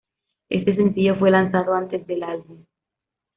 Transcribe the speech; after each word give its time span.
Este 0.49 0.75
sencillo 0.75 1.15
fue 1.17 1.29
lanzado 1.29 1.75
antes 1.75 2.07
del 2.07 2.23
álbum. 2.23 2.65